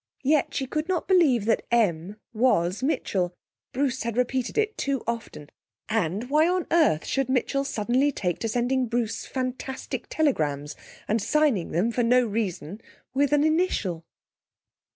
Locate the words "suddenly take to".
7.63-8.49